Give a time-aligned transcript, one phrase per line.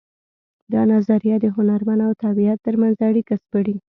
[0.73, 3.75] دا نظریه د هنرمن او طبیعت ترمنځ اړیکه سپړي